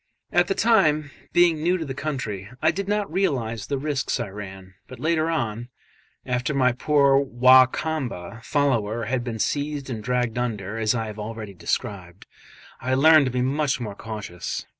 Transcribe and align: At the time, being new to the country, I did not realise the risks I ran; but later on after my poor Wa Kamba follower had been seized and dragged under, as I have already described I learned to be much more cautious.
At 0.31 0.47
the 0.47 0.55
time, 0.55 1.11
being 1.31 1.61
new 1.61 1.77
to 1.77 1.85
the 1.85 1.93
country, 1.93 2.49
I 2.59 2.71
did 2.71 2.87
not 2.87 3.13
realise 3.13 3.67
the 3.67 3.77
risks 3.77 4.19
I 4.19 4.29
ran; 4.29 4.73
but 4.87 4.97
later 4.99 5.29
on 5.29 5.69
after 6.25 6.55
my 6.55 6.71
poor 6.71 7.17
Wa 7.19 7.67
Kamba 7.67 8.41
follower 8.43 9.03
had 9.03 9.23
been 9.23 9.37
seized 9.37 9.91
and 9.91 10.03
dragged 10.03 10.39
under, 10.39 10.79
as 10.79 10.95
I 10.95 11.05
have 11.05 11.19
already 11.19 11.53
described 11.53 12.25
I 12.81 12.95
learned 12.95 13.25
to 13.27 13.31
be 13.31 13.43
much 13.43 13.79
more 13.79 13.93
cautious. 13.93 14.65